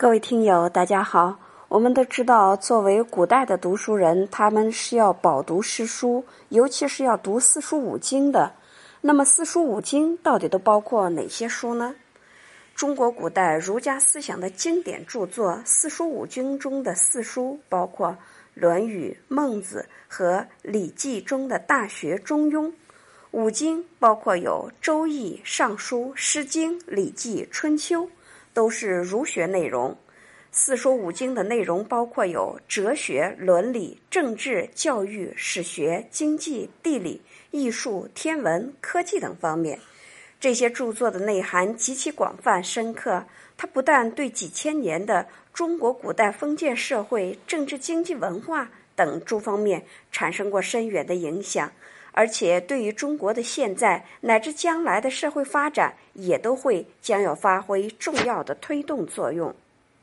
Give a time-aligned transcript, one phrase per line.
[0.00, 1.40] 各位听友，大家好。
[1.66, 8.52] 我们都知道，作为古代的读书人，他们是要饱读诗书，尤其是要读四书五经的。
[9.00, 11.96] 那么，四书五经到底都包括哪些书呢？
[12.76, 18.10] 中国古代儒家思想的经典著作四书五经中的四书，包括
[18.54, 22.66] 《论语》《孟子》和《礼记》中的《大学》《中庸》；
[23.32, 28.04] 五经包括有《周易》《尚书》《诗经》《礼记》《春秋》。
[28.58, 29.96] 都是儒学内容。
[30.50, 39.78] 四书五经的内容包括有哲学、伦理、政治、教育、史学、经济、地理、艺术、天文、科技等方面。
[40.40, 43.24] 这些著作的内涵极其广泛深刻，
[43.56, 51.70] 它不但对几千年的中国古代封建社会、政治、经济、文化等诸方面产生过深远的影响。
[52.12, 59.54] 而且，对于中国的现在乃至将来的社会发展，也都会将要发挥重要的推动作用。